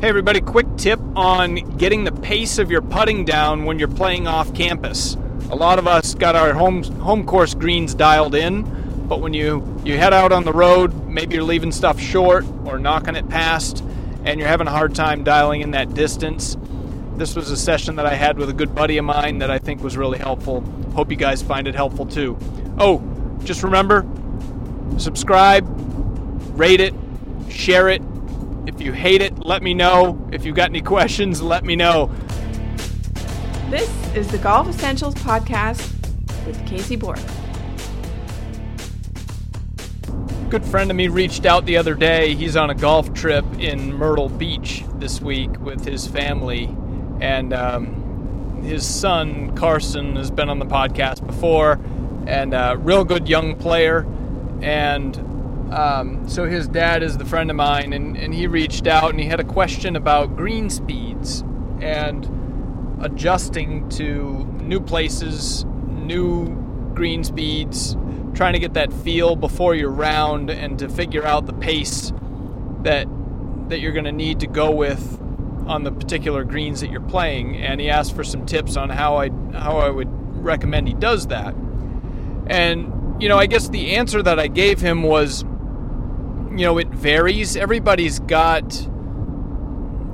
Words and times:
Hey, 0.00 0.08
everybody, 0.08 0.40
quick 0.40 0.66
tip 0.78 0.98
on 1.14 1.56
getting 1.76 2.04
the 2.04 2.12
pace 2.12 2.56
of 2.56 2.70
your 2.70 2.80
putting 2.80 3.26
down 3.26 3.66
when 3.66 3.78
you're 3.78 3.86
playing 3.86 4.26
off 4.26 4.54
campus. 4.54 5.18
A 5.50 5.54
lot 5.54 5.78
of 5.78 5.86
us 5.86 6.14
got 6.14 6.34
our 6.34 6.54
home, 6.54 6.82
home 6.82 7.26
course 7.26 7.52
greens 7.52 7.92
dialed 7.92 8.34
in, 8.34 8.62
but 9.06 9.20
when 9.20 9.34
you, 9.34 9.62
you 9.84 9.98
head 9.98 10.14
out 10.14 10.32
on 10.32 10.44
the 10.44 10.54
road, 10.54 11.06
maybe 11.06 11.34
you're 11.34 11.44
leaving 11.44 11.70
stuff 11.70 12.00
short 12.00 12.46
or 12.64 12.78
knocking 12.78 13.14
it 13.14 13.28
past, 13.28 13.84
and 14.24 14.40
you're 14.40 14.48
having 14.48 14.66
a 14.66 14.70
hard 14.70 14.94
time 14.94 15.22
dialing 15.22 15.60
in 15.60 15.72
that 15.72 15.92
distance. 15.92 16.56
This 17.16 17.36
was 17.36 17.50
a 17.50 17.56
session 17.56 17.96
that 17.96 18.06
I 18.06 18.14
had 18.14 18.38
with 18.38 18.48
a 18.48 18.54
good 18.54 18.74
buddy 18.74 18.96
of 18.96 19.04
mine 19.04 19.36
that 19.40 19.50
I 19.50 19.58
think 19.58 19.82
was 19.82 19.98
really 19.98 20.18
helpful. 20.18 20.62
Hope 20.94 21.10
you 21.10 21.18
guys 21.18 21.42
find 21.42 21.68
it 21.68 21.74
helpful 21.74 22.06
too. 22.06 22.38
Oh, 22.78 23.02
just 23.44 23.62
remember 23.62 24.08
subscribe, 24.96 25.66
rate 26.58 26.80
it, 26.80 26.94
share 27.50 27.90
it, 27.90 28.00
if 28.80 28.86
you 28.86 28.92
hate 28.94 29.20
it, 29.20 29.44
let 29.44 29.62
me 29.62 29.74
know. 29.74 30.26
If 30.32 30.46
you've 30.46 30.56
got 30.56 30.70
any 30.70 30.80
questions, 30.80 31.42
let 31.42 31.64
me 31.66 31.76
know. 31.76 32.10
This 33.68 33.90
is 34.16 34.26
the 34.28 34.38
Golf 34.38 34.68
Essentials 34.68 35.14
Podcast 35.16 35.92
with 36.46 36.66
Casey 36.66 36.96
Borg. 36.96 37.20
Good 40.48 40.64
friend 40.64 40.90
of 40.90 40.96
me 40.96 41.08
reached 41.08 41.44
out 41.44 41.66
the 41.66 41.76
other 41.76 41.94
day. 41.94 42.34
He's 42.34 42.56
on 42.56 42.70
a 42.70 42.74
golf 42.74 43.12
trip 43.12 43.44
in 43.58 43.92
Myrtle 43.92 44.30
Beach 44.30 44.82
this 44.94 45.20
week 45.20 45.60
with 45.60 45.84
his 45.84 46.06
family. 46.06 46.74
And 47.20 47.52
um, 47.52 48.62
his 48.62 48.86
son, 48.86 49.54
Carson, 49.56 50.16
has 50.16 50.30
been 50.30 50.48
on 50.48 50.58
the 50.58 50.64
podcast 50.64 51.26
before 51.26 51.78
and 52.26 52.54
a 52.54 52.78
real 52.78 53.04
good 53.04 53.28
young 53.28 53.56
player. 53.56 54.06
And 54.62 55.29
um, 55.70 56.28
so 56.28 56.46
his 56.46 56.66
dad 56.66 57.02
is 57.02 57.16
the 57.16 57.24
friend 57.24 57.50
of 57.50 57.56
mine, 57.56 57.92
and, 57.92 58.16
and 58.16 58.34
he 58.34 58.46
reached 58.46 58.86
out 58.86 59.10
and 59.10 59.20
he 59.20 59.26
had 59.26 59.40
a 59.40 59.44
question 59.44 59.96
about 59.96 60.36
green 60.36 60.68
speeds 60.68 61.42
and 61.80 62.28
adjusting 63.00 63.88
to 63.90 64.44
new 64.60 64.80
places, 64.80 65.64
new 65.88 66.54
green 66.94 67.22
speeds, 67.22 67.96
trying 68.34 68.52
to 68.52 68.58
get 68.58 68.74
that 68.74 68.92
feel 68.92 69.36
before 69.36 69.74
your 69.74 69.90
round 69.90 70.50
and 70.50 70.78
to 70.78 70.88
figure 70.88 71.24
out 71.24 71.46
the 71.46 71.52
pace 71.52 72.12
that 72.82 73.06
that 73.68 73.78
you're 73.78 73.92
going 73.92 74.04
to 74.04 74.12
need 74.12 74.40
to 74.40 74.48
go 74.48 74.72
with 74.72 75.20
on 75.68 75.84
the 75.84 75.92
particular 75.92 76.42
greens 76.42 76.80
that 76.80 76.90
you're 76.90 77.00
playing. 77.00 77.56
And 77.56 77.80
he 77.80 77.88
asked 77.88 78.16
for 78.16 78.24
some 78.24 78.44
tips 78.44 78.76
on 78.76 78.90
how 78.90 79.18
I 79.18 79.30
how 79.52 79.78
I 79.78 79.88
would 79.88 80.08
recommend 80.44 80.88
he 80.88 80.94
does 80.94 81.28
that. 81.28 81.54
And 82.48 83.22
you 83.22 83.28
know, 83.28 83.38
I 83.38 83.46
guess 83.46 83.68
the 83.68 83.96
answer 83.96 84.22
that 84.22 84.40
I 84.40 84.48
gave 84.48 84.80
him 84.80 85.02
was 85.02 85.44
you 86.50 86.64
know, 86.64 86.78
it 86.78 86.88
varies. 86.88 87.56
Everybody's 87.56 88.18
got 88.18 88.88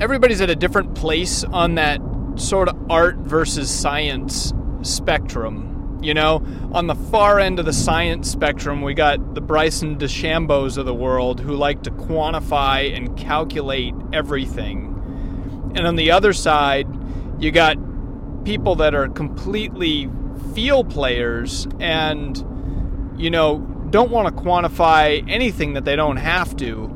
everybody's 0.00 0.40
at 0.40 0.50
a 0.50 0.56
different 0.56 0.94
place 0.94 1.44
on 1.44 1.76
that 1.76 2.00
sort 2.36 2.68
of 2.68 2.90
art 2.90 3.16
versus 3.16 3.70
science 3.70 4.52
spectrum. 4.82 5.98
You 6.02 6.12
know, 6.12 6.44
on 6.72 6.86
the 6.86 6.94
far 6.94 7.40
end 7.40 7.58
of 7.58 7.64
the 7.64 7.72
science 7.72 8.30
spectrum, 8.30 8.82
we 8.82 8.92
got 8.92 9.34
the 9.34 9.40
Bryson 9.40 9.96
DeChambeaus 9.96 10.76
of 10.76 10.84
the 10.84 10.94
world 10.94 11.40
who 11.40 11.54
like 11.54 11.82
to 11.84 11.90
quantify 11.90 12.94
and 12.94 13.16
calculate 13.16 13.94
everything. 14.12 14.90
And 15.74 15.86
on 15.86 15.96
the 15.96 16.10
other 16.10 16.34
side, 16.34 16.86
you 17.38 17.50
got 17.50 17.78
people 18.44 18.76
that 18.76 18.94
are 18.94 19.08
completely 19.08 20.10
feel 20.54 20.84
players 20.84 21.66
and, 21.80 22.36
you 23.16 23.30
know, 23.30 23.58
don't 23.94 24.10
want 24.10 24.26
to 24.26 24.42
quantify 24.42 25.24
anything 25.30 25.74
that 25.74 25.84
they 25.84 25.94
don't 25.94 26.16
have 26.16 26.56
to. 26.56 26.90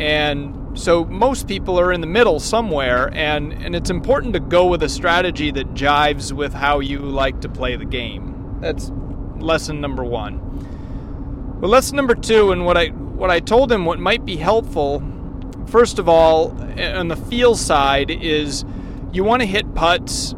And 0.00 0.78
so 0.78 1.04
most 1.04 1.46
people 1.46 1.78
are 1.78 1.92
in 1.92 2.00
the 2.00 2.06
middle 2.06 2.40
somewhere, 2.40 3.10
and, 3.12 3.52
and 3.52 3.76
it's 3.76 3.90
important 3.90 4.32
to 4.32 4.40
go 4.40 4.66
with 4.66 4.82
a 4.82 4.88
strategy 4.88 5.50
that 5.50 5.74
jives 5.74 6.32
with 6.32 6.54
how 6.54 6.80
you 6.80 7.00
like 7.00 7.42
to 7.42 7.50
play 7.50 7.76
the 7.76 7.84
game. 7.84 8.56
That's 8.62 8.90
lesson 9.40 9.82
number 9.82 10.04
one. 10.04 10.38
But 11.60 11.68
lesson 11.68 11.96
number 11.96 12.14
two, 12.14 12.50
and 12.50 12.64
what 12.64 12.78
I 12.78 12.86
what 12.86 13.30
I 13.30 13.38
told 13.38 13.70
him 13.70 13.84
what 13.84 13.98
might 13.98 14.24
be 14.24 14.36
helpful, 14.36 15.02
first 15.66 15.98
of 15.98 16.08
all, 16.08 16.58
on 16.80 17.08
the 17.08 17.16
feel 17.16 17.56
side, 17.56 18.10
is 18.10 18.64
you 19.12 19.22
want 19.22 19.42
to 19.42 19.46
hit 19.46 19.74
putts 19.74 20.34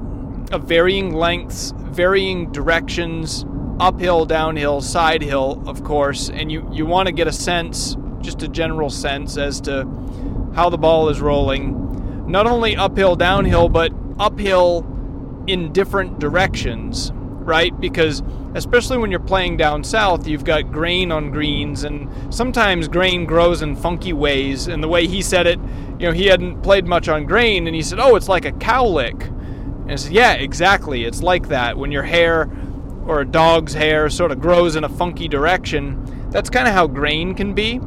of 0.50 0.65
varying 0.65 1.15
lengths, 1.15 1.72
varying 1.77 2.50
directions, 2.50 3.47
uphill, 3.80 4.24
downhill, 4.26 4.80
side 4.80 5.22
hill, 5.22 5.62
of 5.66 5.84
course, 5.84 6.28
and 6.30 6.50
you, 6.50 6.68
you 6.72 6.86
want 6.86 7.06
to 7.06 7.12
get 7.12 7.26
a 7.26 7.32
sense, 7.32 7.96
just 8.20 8.42
a 8.42 8.48
general 8.48 8.90
sense, 8.90 9.36
as 9.36 9.60
to 9.62 9.84
how 10.54 10.70
the 10.70 10.78
ball 10.78 11.08
is 11.08 11.20
rolling. 11.20 12.26
Not 12.30 12.46
only 12.46 12.76
uphill, 12.76 13.16
downhill, 13.16 13.68
but 13.68 13.92
uphill 14.18 14.86
in 15.46 15.72
different 15.72 16.18
directions, 16.18 17.10
right? 17.12 17.78
Because 17.80 18.22
especially 18.54 18.96
when 18.96 19.10
you're 19.10 19.20
playing 19.20 19.56
down 19.56 19.84
south, 19.84 20.26
you've 20.26 20.44
got 20.44 20.70
grain 20.72 21.12
on 21.12 21.30
greens, 21.30 21.84
and 21.84 22.08
sometimes 22.32 22.88
grain 22.88 23.24
grows 23.24 23.60
in 23.62 23.76
funky 23.76 24.12
ways. 24.12 24.68
And 24.68 24.82
the 24.82 24.88
way 24.88 25.06
he 25.06 25.20
said 25.20 25.46
it, 25.46 25.58
you 25.98 26.06
know, 26.06 26.12
he 26.12 26.26
hadn't 26.26 26.62
played 26.62 26.86
much 26.86 27.08
on 27.08 27.26
grain, 27.26 27.66
and 27.66 27.74
he 27.74 27.82
said, 27.82 27.98
"Oh, 27.98 28.16
it's 28.16 28.28
like 28.28 28.44
a 28.44 28.52
cowlick." 28.52 29.26
And 29.82 29.92
I 29.92 29.96
said, 29.96 30.12
"Yeah, 30.12 30.32
exactly. 30.34 31.04
It's 31.04 31.22
like 31.22 31.48
that 31.48 31.76
when 31.76 31.92
your 31.92 32.04
hair 32.04 32.48
or 33.06 33.20
a 33.20 33.26
dog's 33.26 33.75
hair 33.75 34.09
sort 34.09 34.32
of 34.32 34.41
grows 34.41 34.76
in 34.76 34.84
a 34.84 34.88
funky 34.88 35.28
direction, 35.28 36.28
that's 36.31 36.50
kind 36.50 36.66
of 36.66 36.75
how 36.75 36.87
grain 36.87 37.34
can 37.34 37.54
be. 37.54 37.81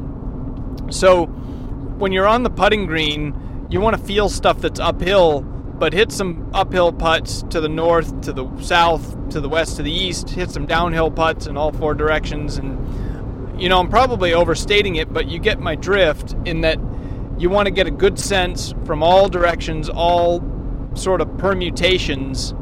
So 0.90 1.26
when 1.26 2.12
you're 2.12 2.26
on 2.26 2.42
the 2.42 2.50
putting 2.50 2.86
green, 2.86 3.66
you 3.70 3.80
want 3.80 3.96
to 3.96 4.02
feel 4.02 4.28
stuff 4.28 4.60
that's 4.60 4.80
uphill, 4.80 5.42
but 5.42 5.92
hit 5.92 6.12
some 6.12 6.50
uphill 6.54 6.92
putts 6.92 7.42
to 7.50 7.60
the 7.60 7.68
north, 7.68 8.20
to 8.22 8.32
the 8.32 8.48
south, 8.62 9.28
to 9.30 9.40
the 9.40 9.48
west, 9.48 9.76
to 9.76 9.82
the 9.82 9.92
east, 9.92 10.30
hit 10.30 10.50
some 10.50 10.66
downhill 10.66 11.10
putts 11.10 11.46
in 11.46 11.56
all 11.56 11.72
four 11.72 11.94
directions. 11.94 12.56
And, 12.56 13.60
you 13.60 13.68
know, 13.68 13.78
I'm 13.78 13.90
probably 13.90 14.32
overstating 14.32 14.96
it, 14.96 15.12
but 15.12 15.28
you 15.28 15.38
get 15.38 15.60
my 15.60 15.74
drift 15.74 16.34
in 16.44 16.62
that 16.62 16.78
you 17.38 17.50
want 17.50 17.66
to 17.66 17.70
get 17.70 17.86
a 17.86 17.90
good 17.90 18.18
sense 18.18 18.74
from 18.84 19.02
all 19.02 19.28
directions, 19.28 19.88
all 19.88 20.42
sort 20.94 21.20
of 21.20 21.38
permutations 21.38 22.54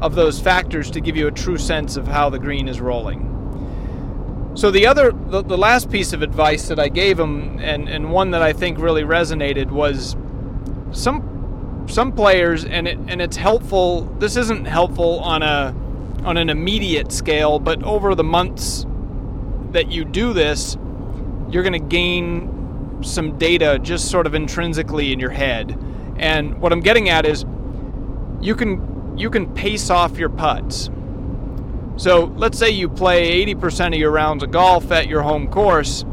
of 0.00 0.14
those 0.14 0.40
factors 0.40 0.90
to 0.92 1.00
give 1.00 1.16
you 1.16 1.26
a 1.26 1.30
true 1.30 1.58
sense 1.58 1.96
of 1.96 2.06
how 2.06 2.30
the 2.30 2.38
green 2.38 2.68
is 2.68 2.80
rolling. 2.80 3.32
So 4.54 4.70
the 4.70 4.86
other, 4.86 5.12
the, 5.12 5.42
the 5.42 5.58
last 5.58 5.90
piece 5.90 6.12
of 6.12 6.22
advice 6.22 6.68
that 6.68 6.78
I 6.78 6.88
gave 6.88 7.20
him, 7.20 7.58
and, 7.58 7.88
and 7.88 8.10
one 8.10 8.30
that 8.30 8.42
I 8.42 8.52
think 8.52 8.78
really 8.78 9.02
resonated, 9.02 9.70
was 9.70 10.16
some 10.92 11.86
some 11.88 12.12
players, 12.12 12.64
and 12.64 12.88
it 12.88 12.98
and 13.06 13.20
it's 13.20 13.36
helpful. 13.36 14.02
This 14.18 14.36
isn't 14.36 14.64
helpful 14.64 15.20
on 15.20 15.42
a 15.42 15.74
on 16.24 16.36
an 16.36 16.48
immediate 16.48 17.12
scale, 17.12 17.58
but 17.58 17.82
over 17.82 18.14
the 18.14 18.24
months 18.24 18.86
that 19.72 19.90
you 19.90 20.04
do 20.04 20.32
this, 20.32 20.76
you're 21.50 21.62
going 21.62 21.72
to 21.72 21.78
gain 21.78 23.02
some 23.02 23.38
data 23.38 23.78
just 23.80 24.10
sort 24.10 24.26
of 24.26 24.34
intrinsically 24.34 25.12
in 25.12 25.20
your 25.20 25.30
head. 25.30 25.78
And 26.16 26.58
what 26.60 26.72
I'm 26.72 26.80
getting 26.80 27.10
at 27.10 27.26
is 27.26 27.44
you 28.40 28.54
can 28.54 28.95
you 29.16 29.30
can 29.30 29.52
pace 29.54 29.90
off 29.90 30.18
your 30.18 30.28
putts. 30.28 30.90
So 31.96 32.24
let's 32.36 32.58
say 32.58 32.70
you 32.70 32.88
play 32.88 33.44
80% 33.46 33.88
of 33.88 33.94
your 33.94 34.10
rounds 34.10 34.42
of 34.42 34.50
golf 34.50 34.92
at 34.92 35.08
your 35.08 35.22
home 35.22 35.48
course, 35.48 36.04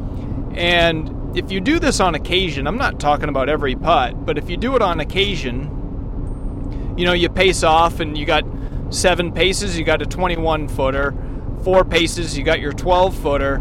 and 0.56 1.38
if 1.38 1.52
you 1.52 1.60
do 1.60 1.80
this 1.80 2.00
on 2.00 2.16
occasion, 2.16 2.68
I'm 2.68 2.78
not 2.78 3.00
talking 3.00 3.28
about 3.28 3.50
every 3.50 3.76
putt, 3.76 4.26
but 4.26 4.38
if 4.38 4.50
you 4.50 4.58
do 4.58 4.76
it 4.76 4.82
on 4.82 5.00
occasion, 5.00 6.94
you 6.96 7.06
know, 7.06 7.14
you 7.14 7.28
pace 7.30 7.64
off 7.64 8.00
and 8.00 8.18
you 8.18 8.26
got 8.26 8.44
seven 8.92 9.32
paces, 9.32 9.78
you 9.78 9.84
got 9.84 10.02
a 10.02 10.06
21 10.06 10.68
footer, 10.68 11.14
four 11.64 11.84
paces, 11.84 12.38
you 12.38 12.44
got 12.44 12.60
your 12.60 12.74
12 12.74 13.16
footer, 13.18 13.56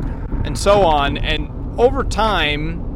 and 0.44 0.58
so 0.58 0.82
on. 0.82 1.16
And 1.16 1.48
over 1.80 2.04
time, 2.04 2.91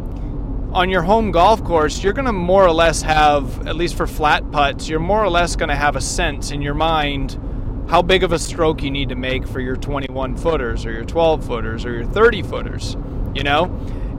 on 0.73 0.91
your 0.91 1.03
home 1.03 1.31
golf 1.31 1.63
course, 1.65 2.03
you're 2.03 2.13
going 2.13 2.27
to 2.27 2.33
more 2.33 2.65
or 2.65 2.73
less 2.73 3.03
have, 3.03 3.67
at 3.67 3.77
least 3.77 3.97
for 3.97 4.07
flat 4.07 4.51
putts, 4.51 4.89
you're 4.89 5.01
more 5.01 5.23
or 5.23 5.31
less 5.31 5.57
going 5.57 5.69
to 5.69 5.77
have 5.77 5.97
a 5.97 6.01
sense 6.01 6.51
in 6.51 6.61
your 6.63 6.75
mind 6.75 7.41
how 7.89 8.03
big 8.03 8.25
of 8.25 8.33
a 8.33 8.39
stroke 8.39 8.83
you 8.83 8.91
need 8.91 9.09
to 9.09 9.15
make 9.15 9.47
for 9.47 9.61
your 9.61 9.77
21 9.77 10.37
footers 10.37 10.85
or 10.85 10.93
your 10.93 11.05
12 11.05 11.47
footers 11.47 11.85
or 11.85 11.93
your 11.93 12.05
30 12.05 12.43
footers, 12.43 12.97
you 13.35 13.43
know? 13.43 13.67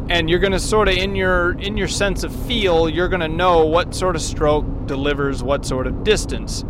And 0.09 0.29
you're 0.29 0.39
going 0.39 0.53
to 0.53 0.59
sort 0.59 0.87
of 0.87 0.95
in 0.95 1.17
your 1.17 1.59
in 1.59 1.75
your 1.75 1.89
sense 1.89 2.23
of 2.23 2.33
feel, 2.45 2.87
you're 2.87 3.09
going 3.09 3.19
to 3.19 3.27
know 3.27 3.65
what 3.65 3.93
sort 3.93 4.15
of 4.15 4.21
stroke 4.21 4.65
delivers 4.85 5.43
what 5.43 5.65
sort 5.65 5.85
of 5.85 6.05
distance. 6.05 6.63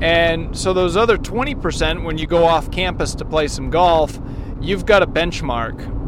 And 0.00 0.56
so 0.56 0.72
those 0.72 0.96
other 0.96 1.18
20% 1.18 2.04
when 2.04 2.16
you 2.16 2.28
go 2.28 2.44
off 2.46 2.70
campus 2.70 3.16
to 3.16 3.24
play 3.24 3.48
some 3.48 3.70
golf, 3.70 4.18
you've 4.60 4.86
got 4.86 5.02
a 5.02 5.06
benchmark 5.06 5.99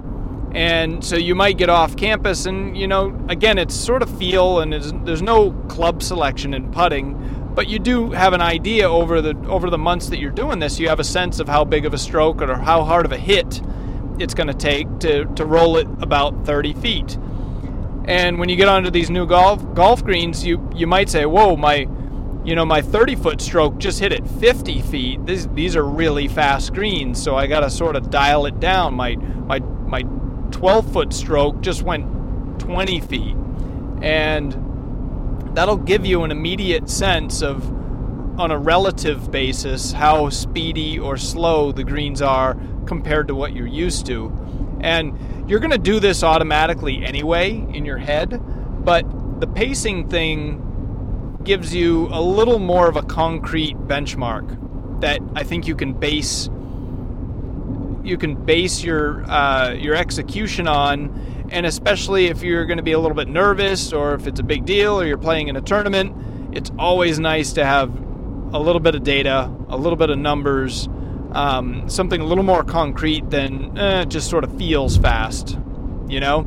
and 0.55 1.05
so 1.05 1.17
you 1.17 1.35
might 1.35 1.59
get 1.59 1.71
off 1.71 1.97
campus 1.97 2.47
and 2.47 2.77
you 2.77 2.89
know 2.89 3.19
again 3.29 3.59
it's 3.59 3.75
sort 3.75 4.03
of 4.03 4.19
feel 4.19 4.61
and 4.61 4.73
there's 5.07 5.23
no 5.23 5.53
club 5.69 6.03
selection 6.03 6.55
in 6.55 6.71
putting 6.73 7.15
but 7.55 7.69
you 7.69 7.79
do 7.79 8.11
have 8.13 8.33
an 8.35 8.43
idea 8.43 8.89
over 8.91 9.23
the 9.23 9.37
over 9.49 9.71
the 9.71 9.79
months 9.79 10.09
that 10.09 10.19
you're 10.19 10.31
doing 10.33 10.59
this 10.61 10.81
you 10.81 10.89
have 10.89 11.01
a 11.01 11.05
sense 11.05 11.41
of 11.41 11.49
how 11.49 11.65
big 11.65 11.87
of 11.87 11.95
a 11.95 11.99
stroke 11.99 12.43
or 12.43 12.57
how 12.57 12.85
hard 12.85 13.07
of 13.07 13.13
a 13.13 13.19
hit 13.19 13.63
it's 14.19 14.35
going 14.35 14.49
to 14.49 14.55
take 14.55 14.87
to 15.01 15.27
to 15.37 15.47
roll 15.47 15.77
it 15.79 15.89
about 16.03 16.47
30 16.47 16.75
feet 16.75 17.19
And 18.07 18.39
when 18.39 18.49
you 18.51 18.57
get 18.57 18.69
onto 18.69 18.91
these 18.91 19.11
new 19.11 19.27
golf 19.27 19.63
golf 19.75 20.05
greens, 20.05 20.45
you 20.47 20.69
you 20.75 20.87
might 20.87 21.11
say, 21.11 21.27
"Whoa, 21.27 21.57
my 21.57 21.89
you 22.45 22.57
know, 22.57 22.65
my 22.67 22.83
30 22.83 23.17
foot 23.17 23.41
stroke 23.41 23.79
just 23.79 24.01
hit 24.01 24.13
it 24.13 24.27
50 24.27 24.83
feet. 24.83 25.27
This, 25.27 25.49
these 25.55 25.77
are 25.77 25.85
really 25.85 26.29
fast 26.29 26.75
greens, 26.75 27.23
so 27.23 27.37
I 27.37 27.47
got 27.49 27.61
to 27.61 27.71
sort 27.71 27.97
of 27.97 28.11
dial 28.11 28.47
it 28.47 28.61
down. 28.61 28.95
My 28.95 29.17
my 29.17 29.61
my 29.61 30.03
12 30.53 30.93
foot 30.93 31.13
stroke 31.13 31.61
just 31.61 31.83
went 31.83 32.07
20 32.61 33.01
feet, 33.01 33.37
and 34.03 34.57
that'll 35.55 35.77
give 35.77 36.07
you 36.07 36.23
an 36.23 36.31
immediate 36.31 36.89
sense 36.89 37.43
of, 37.43 37.69
on 38.39 38.51
a 38.51 38.59
relative 38.59 39.31
basis, 39.31 39.93
how 39.93 40.29
speedy 40.29 40.99
or 40.99 41.17
slow 41.17 41.73
the 41.73 41.85
greens 41.85 42.23
are 42.23 42.57
compared 42.87 43.29
to 43.29 43.35
what 43.35 43.53
you're 43.53 43.67
used 43.67 44.07
to. 44.07 44.33
And 44.81 45.19
you're 45.49 45.61
going 45.61 45.73
to 45.73 45.79
do 45.79 46.01
this 46.01 46.23
automatically 46.23 47.05
anyway 47.05 47.53
in 47.73 47.85
your 47.85 47.99
head, 47.99 48.41
but 48.85 49.05
the 49.41 49.47
pacing 49.47 50.09
thing 50.09 51.41
gives 51.45 51.75
you 51.75 52.09
a 52.13 52.23
little 52.23 52.59
more 52.59 52.89
of 52.89 52.97
a 52.97 53.03
concrete 53.03 53.77
benchmark 53.77 55.01
that 55.01 55.21
I 55.35 55.43
think 55.43 55.67
you 55.67 55.75
can 55.75 55.93
base 55.93 56.49
you 58.05 58.19
can 58.19 58.35
base 58.35 58.83
your 58.83 59.25
uh, 59.31 59.73
your 59.73 59.95
execution 59.95 60.69
on, 60.69 61.49
and 61.51 61.67
especially 61.67 62.27
if 62.27 62.43
you're 62.43 62.67
going 62.67 62.79
to 62.79 62.83
be 62.83 62.93
a 62.93 62.99
little 62.99 63.17
bit 63.17 63.29
nervous 63.29 63.93
or 63.93 64.15
if 64.15 64.27
it's 64.27 64.41
a 64.41 64.43
big 64.45 64.65
deal 64.65 65.01
or 65.01 65.07
you're 65.07 65.19
playing 65.19 65.49
in 65.49 65.57
a 65.57 65.61
tournament, 65.61 66.15
it's 66.57 66.71
always 66.79 67.19
nice 67.19 67.53
to 67.55 67.65
have 67.65 67.91
a 68.53 68.59
little 68.59 68.81
bit 68.81 68.95
of 68.95 69.03
data, 69.03 69.51
a 69.69 69.77
little 69.77 69.97
bit 69.97 70.11
of 70.11 70.19
numbers, 70.19 70.89
um, 71.33 71.89
something 71.89 72.21
a 72.21 72.25
little 72.25 72.45
more 72.45 72.63
concrete 72.65 73.29
than 73.31 73.77
eh, 73.79 74.05
just 74.05 74.29
sort 74.29 74.45
of 74.45 74.57
feels 74.59 74.97
fast, 74.99 75.59
you 76.09 76.21
know. 76.21 76.41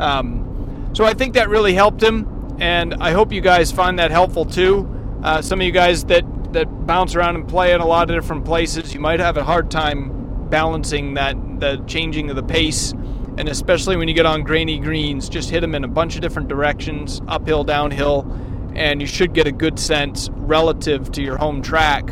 Um, 0.00 0.90
so 0.94 1.04
I 1.04 1.14
think 1.14 1.34
that 1.34 1.48
really 1.48 1.74
helped 1.74 2.02
him 2.02 2.56
and 2.58 2.94
I 2.94 3.12
hope 3.12 3.32
you 3.32 3.40
guys 3.40 3.72
find 3.72 3.98
that 3.98 4.10
helpful 4.10 4.44
too. 4.44 4.88
Uh, 5.22 5.42
some 5.42 5.60
of 5.60 5.66
you 5.66 5.72
guys 5.72 6.04
that 6.04 6.24
that 6.52 6.86
bounce 6.86 7.16
around 7.16 7.34
and 7.34 7.48
play 7.48 7.72
in 7.72 7.80
a 7.80 7.86
lot 7.86 8.08
of 8.08 8.16
different 8.16 8.44
places, 8.44 8.94
you 8.94 9.00
might 9.00 9.18
have 9.18 9.36
a 9.36 9.42
hard 9.42 9.72
time 9.72 10.23
balancing 10.50 11.14
that 11.14 11.36
the 11.60 11.82
changing 11.86 12.30
of 12.30 12.36
the 12.36 12.42
pace, 12.42 12.92
and 13.36 13.48
especially 13.48 13.96
when 13.96 14.08
you 14.08 14.14
get 14.14 14.26
on 14.26 14.42
grainy 14.42 14.78
greens, 14.78 15.28
just 15.28 15.50
hit 15.50 15.60
them 15.60 15.74
in 15.74 15.84
a 15.84 15.88
bunch 15.88 16.14
of 16.14 16.20
different 16.20 16.48
directions, 16.48 17.20
uphill, 17.28 17.64
downhill, 17.64 18.26
and 18.74 19.00
you 19.00 19.06
should 19.06 19.32
get 19.34 19.46
a 19.46 19.52
good 19.52 19.78
sense 19.78 20.28
relative 20.32 21.10
to 21.12 21.22
your 21.22 21.36
home 21.36 21.62
track 21.62 22.10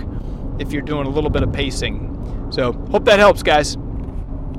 if 0.58 0.72
you're 0.72 0.82
doing 0.82 1.06
a 1.06 1.10
little 1.10 1.30
bit 1.30 1.42
of 1.42 1.52
pacing. 1.52 2.08
So, 2.50 2.72
hope 2.90 3.04
that 3.06 3.18
helps, 3.18 3.42
guys. 3.42 3.76